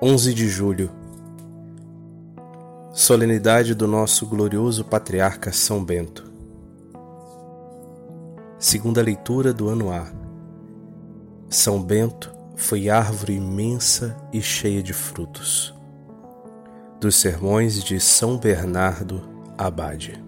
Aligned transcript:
11 0.00 0.32
de 0.34 0.48
julho 0.48 0.90
Solenidade 2.92 3.74
do 3.74 3.86
nosso 3.86 4.26
glorioso 4.26 4.84
patriarca 4.84 5.52
São 5.52 5.84
Bento. 5.84 6.24
Segunda 8.58 9.00
leitura 9.00 9.52
do 9.52 9.68
ano 9.68 9.92
A. 9.92 10.10
São 11.48 11.80
Bento 11.80 12.32
foi 12.56 12.88
árvore 12.88 13.34
imensa 13.34 14.16
e 14.32 14.42
cheia 14.42 14.82
de 14.82 14.92
frutos. 14.92 15.72
Dos 17.00 17.14
sermões 17.14 17.84
de 17.84 18.00
São 18.00 18.36
Bernardo 18.36 19.22
Abade. 19.56 20.20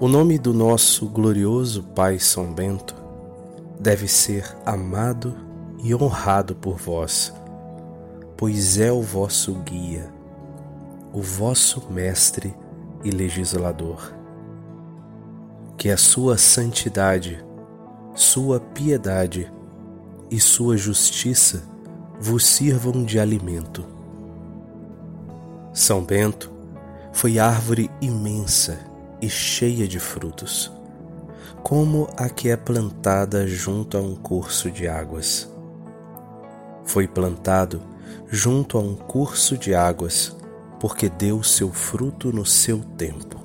O 0.00 0.08
nome 0.08 0.36
do 0.36 0.52
nosso 0.52 1.08
glorioso 1.08 1.84
Pai 1.94 2.18
São 2.18 2.52
Bento 2.52 2.94
deve 3.78 4.08
ser 4.08 4.44
amado 4.66 5.47
e 5.78 5.94
honrado 5.94 6.54
por 6.54 6.76
vós 6.76 7.32
pois 8.38 8.78
é 8.78 8.92
o 8.92 9.02
vosso 9.02 9.52
guia, 9.64 10.08
o 11.12 11.20
vosso 11.20 11.90
mestre 11.90 12.54
e 13.02 13.10
legislador. 13.10 14.14
Que 15.76 15.90
a 15.90 15.96
sua 15.96 16.38
santidade, 16.38 17.44
sua 18.14 18.60
piedade 18.60 19.52
e 20.30 20.38
sua 20.38 20.76
justiça 20.76 21.64
vos 22.20 22.46
sirvam 22.46 23.04
de 23.04 23.18
alimento. 23.18 23.84
São 25.72 26.04
Bento 26.04 26.52
foi 27.12 27.40
árvore 27.40 27.90
imensa 28.00 28.78
e 29.20 29.28
cheia 29.28 29.88
de 29.88 29.98
frutos, 29.98 30.72
como 31.64 32.08
a 32.16 32.28
que 32.28 32.50
é 32.50 32.56
plantada 32.56 33.48
junto 33.48 33.98
a 33.98 34.00
um 34.00 34.14
curso 34.14 34.70
de 34.70 34.86
águas. 34.86 35.57
Foi 36.88 37.06
plantado 37.06 37.82
junto 38.30 38.78
a 38.78 38.80
um 38.80 38.94
curso 38.94 39.58
de 39.58 39.74
águas, 39.74 40.34
porque 40.80 41.10
deu 41.10 41.42
seu 41.42 41.70
fruto 41.70 42.32
no 42.32 42.46
seu 42.46 42.78
tempo. 42.78 43.38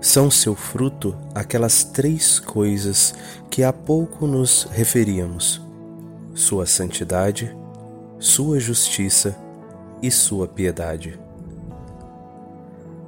São 0.00 0.28
seu 0.28 0.56
fruto 0.56 1.16
aquelas 1.32 1.84
três 1.84 2.40
coisas 2.40 3.14
que 3.48 3.62
há 3.62 3.72
pouco 3.72 4.26
nos 4.26 4.64
referíamos: 4.72 5.62
sua 6.34 6.66
santidade, 6.66 7.56
sua 8.18 8.58
justiça 8.58 9.36
e 10.02 10.10
sua 10.10 10.48
piedade. 10.48 11.16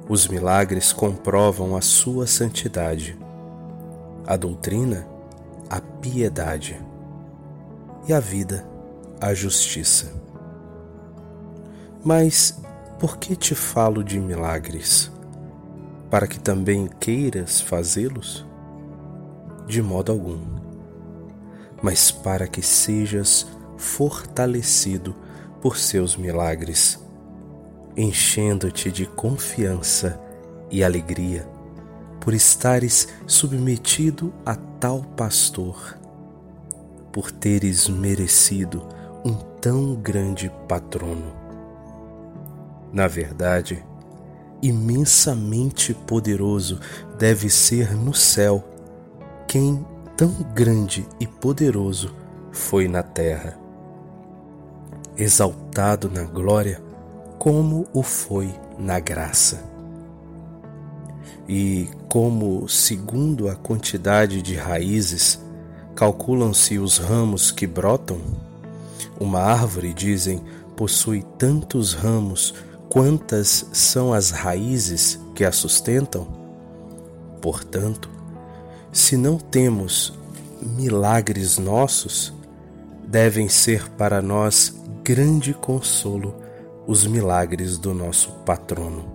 Os 0.07 0.29
milagres 0.29 0.93
comprovam 0.93 1.75
a 1.75 1.81
sua 1.81 2.25
santidade, 2.25 3.17
a 4.25 4.37
doutrina, 4.37 5.05
a 5.69 5.81
piedade 5.81 6.79
e 8.07 8.13
a 8.13 8.19
vida 8.19 8.65
a 9.19 9.33
justiça. 9.33 10.11
Mas 12.03 12.59
por 12.99 13.17
que 13.17 13.35
te 13.35 13.55
falo 13.55 14.03
de 14.03 14.19
milagres? 14.19 15.11
Para 16.09 16.27
que 16.27 16.39
também 16.39 16.87
queiras 16.99 17.61
fazê-los? 17.61 18.45
De 19.65 19.81
modo 19.81 20.11
algum, 20.11 20.41
mas 21.81 22.11
para 22.11 22.47
que 22.47 22.61
sejas 22.61 23.47
fortalecido 23.77 25.15
por 25.61 25.77
seus 25.77 26.17
milagres, 26.17 26.99
enchendo-te 27.95 28.91
de 28.91 29.05
confiança 29.05 30.19
e 30.69 30.83
alegria 30.83 31.47
por 32.23 32.33
estares 32.33 33.09
submetido 33.27 34.33
a 34.45 34.55
tal 34.55 35.03
pastor, 35.03 35.97
por 37.13 37.31
teres 37.31 37.87
merecido 37.87 38.85
um 39.23 39.35
tão 39.61 39.95
grande 39.95 40.51
patrono. 40.67 41.31
Na 42.91 43.07
verdade, 43.07 43.85
imensamente 44.61 45.93
poderoso 45.93 46.79
deve 47.17 47.49
ser 47.49 47.95
no 47.95 48.13
céu 48.13 48.63
quem 49.47 49.85
tão 50.17 50.31
grande 50.53 51.07
e 51.19 51.27
poderoso 51.27 52.15
foi 52.51 52.87
na 52.87 53.03
terra. 53.03 53.57
Exaltado 55.15 56.09
na 56.09 56.23
glória, 56.23 56.81
como 57.37 57.87
o 57.93 58.01
foi 58.01 58.53
na 58.79 58.99
graça. 58.99 59.63
E 61.47 61.89
como, 62.09 62.67
segundo 62.67 63.49
a 63.49 63.55
quantidade 63.55 64.41
de 64.41 64.55
raízes, 64.55 65.39
calculam-se 65.95 66.79
os 66.79 66.97
ramos 66.97 67.51
que 67.51 67.67
brotam, 67.67 68.19
uma 69.19 69.39
árvore, 69.39 69.93
dizem, 69.93 70.41
possui 70.75 71.23
tantos 71.37 71.93
ramos 71.93 72.53
quantas 72.89 73.67
são 73.71 74.13
as 74.13 74.31
raízes 74.31 75.19
que 75.35 75.43
a 75.43 75.51
sustentam? 75.51 76.27
Portanto, 77.41 78.09
se 78.91 79.17
não 79.17 79.37
temos 79.37 80.13
milagres 80.61 81.57
nossos, 81.57 82.33
devem 83.05 83.49
ser 83.49 83.89
para 83.91 84.21
nós 84.21 84.75
grande 85.03 85.53
consolo 85.53 86.35
os 86.87 87.05
milagres 87.05 87.77
do 87.77 87.93
nosso 87.93 88.31
patrono. 88.45 89.05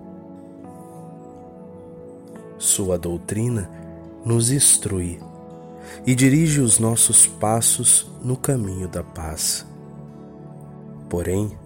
Sua 2.57 2.97
doutrina 2.97 3.69
nos 4.25 4.51
instrui 4.51 5.19
e 6.05 6.15
dirige 6.15 6.61
os 6.61 6.79
nossos 6.79 7.27
passos 7.27 8.09
no 8.23 8.35
caminho 8.35 8.87
da 8.87 9.03
paz. 9.03 9.65
Porém, 11.09 11.57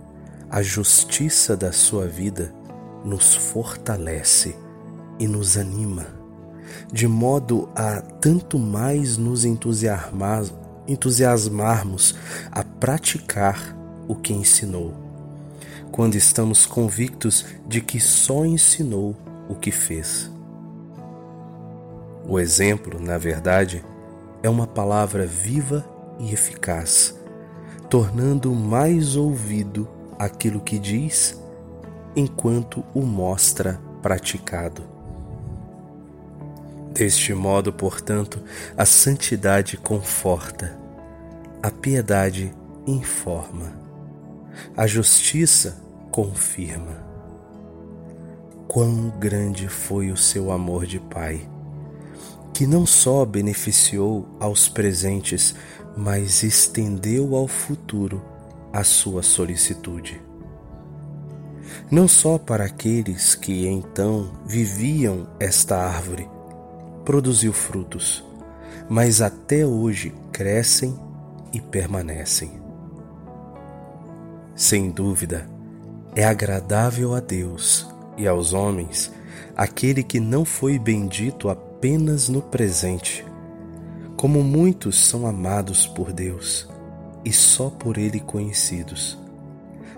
a 0.50 0.62
justiça 0.62 1.58
da 1.58 1.72
sua 1.72 2.08
vida 2.08 2.54
nos 3.04 3.36
fortalece 3.36 4.56
e 5.20 5.28
nos 5.28 5.58
anima, 5.58 6.08
de 6.92 7.08
modo 7.08 7.70
a 7.76 8.02
tanto 8.02 8.58
mais 8.58 9.18
nos 9.18 9.46
entusiasmar, 9.46 10.44
entusiasmarmos 10.88 12.16
a 12.52 12.64
praticar 12.64 13.76
o 14.08 14.16
que 14.16 14.34
ensinou, 14.34 14.94
quando 15.92 16.16
estamos 16.16 16.66
convictos 16.66 17.46
de 17.68 17.82
que 17.82 18.00
só 18.00 18.46
ensinou 18.46 19.16
o 19.50 19.56
que 19.56 19.72
fez. 19.72 20.32
O 22.28 22.40
exemplo, 22.40 23.00
na 23.02 23.18
verdade, 23.18 23.84
é 24.44 24.50
uma 24.50 24.68
palavra 24.68 25.26
viva 25.26 25.84
e 26.20 26.32
eficaz 26.32 27.16
tornando 27.94 28.56
mais 28.56 29.16
ouvido 29.16 29.88
aquilo 30.18 30.60
que 30.60 30.80
diz, 30.80 31.40
enquanto 32.16 32.84
o 32.92 33.04
mostra 33.04 33.80
praticado. 34.02 34.82
Deste 36.92 37.36
modo, 37.36 37.72
portanto, 37.72 38.42
a 38.76 38.84
santidade 38.84 39.78
conforta, 39.78 40.76
a 41.62 41.70
piedade 41.70 42.52
informa, 42.88 43.72
a 44.76 44.88
justiça 44.88 45.78
confirma. 46.10 46.98
Quão 48.68 49.12
grande 49.20 49.68
foi 49.68 50.10
o 50.10 50.18
seu 50.18 50.52
amor 50.52 50.88
de 50.88 51.00
Pai, 51.00 51.48
que 52.54 52.68
não 52.68 52.86
só 52.86 53.26
beneficiou 53.26 54.28
aos 54.40 54.70
presentes 54.70 55.56
mas 55.96 56.44
estendeu 56.44 57.36
ao 57.36 57.48
futuro 57.48 58.22
a 58.72 58.84
sua 58.84 59.22
solicitude. 59.22 60.22
Não 61.90 62.08
só 62.08 62.38
para 62.38 62.66
aqueles 62.66 63.36
que 63.36 63.68
então 63.68 64.32
viviam 64.46 65.28
esta 65.40 65.78
árvore, 65.78 66.28
produziu 67.06 67.54
frutos, 67.54 68.24
mas 68.90 69.22
até 69.22 69.66
hoje 69.66 70.14
crescem 70.32 70.98
e 71.52 71.62
permanecem. 71.62 72.52
Sem 74.56 74.90
dúvida, 74.90 75.48
é 76.16 76.26
agradável 76.26 77.14
a 77.14 77.20
Deus 77.20 77.88
e 78.18 78.28
aos 78.28 78.54
homens 78.54 79.12
aquele 79.56 80.04
que 80.04 80.20
não 80.20 80.44
foi 80.44 80.80
bendito 80.80 81.50
apenas 81.50 82.30
no 82.30 82.42
presente, 82.42 83.26
como 84.16 84.44
muitos 84.44 85.08
são 85.08 85.28
amados 85.28 85.86
por 85.88 86.12
Deus 86.12 86.68
e 87.26 87.32
só 87.32 87.70
por 87.70 87.98
Ele 87.98 88.20
conhecidos. 88.20 89.18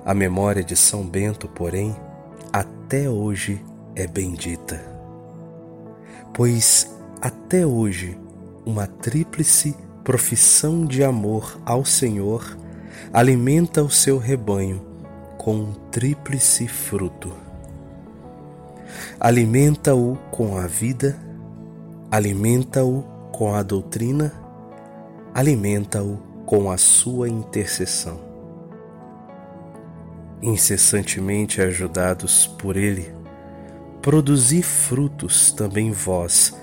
A 0.06 0.14
memória 0.14 0.64
de 0.64 0.76
São 0.76 1.04
Bento, 1.04 1.48
porém, 1.48 1.96
até 2.52 3.10
hoje 3.10 3.64
é 3.96 4.06
bendita. 4.06 4.84
Pois 6.34 6.94
até 7.22 7.66
hoje 7.66 8.18
uma 8.66 8.88
tríplice 8.88 9.76
profissão 10.04 10.86
de 10.86 11.04
amor 11.04 11.60
ao 11.66 11.84
Senhor 11.84 12.58
alimenta 13.12 13.82
o 13.82 13.90
seu 13.90 14.18
rebanho 14.18 14.86
com 15.38 15.56
um 15.56 15.74
tríplice 15.92 16.68
fruto. 16.68 17.45
Alimenta-o 19.20 20.18
com 20.32 20.58
a 20.58 20.68
vida, 20.68 21.18
alimenta-o 22.12 23.04
com 23.32 23.54
a 23.54 23.64
doutrina, 23.64 24.34
alimenta-o 25.34 26.18
com 26.46 26.72
a 26.72 26.78
sua 26.78 27.28
intercessão. 27.28 28.20
Incessantemente 30.42 31.62
ajudados 31.62 32.46
por 32.46 32.78
Ele, 32.78 33.14
produzi 34.02 34.62
frutos 34.62 35.52
também 35.52 35.92
vós, 35.92 36.56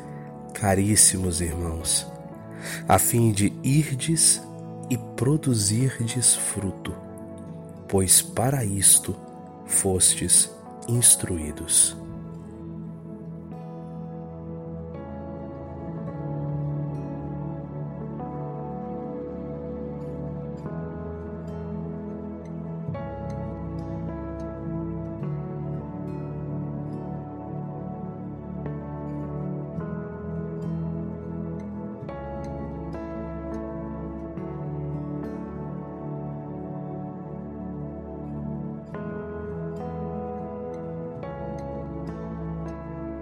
caríssimos 0.54 1.40
irmãos, 1.40 2.06
a 2.86 2.98
fim 2.98 3.32
de 3.32 3.52
irdes 3.64 4.40
e 4.88 4.96
produzirdes 5.16 6.36
fruto, 6.36 6.94
pois 7.88 8.22
para 8.22 8.64
isto 8.64 9.16
fostes 9.66 10.50
instruídos. 10.86 11.96